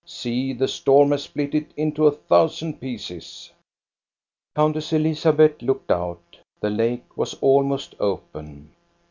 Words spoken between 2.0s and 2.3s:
a